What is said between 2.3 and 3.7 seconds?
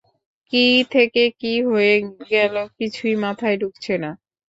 গেল কিছুই মাথায়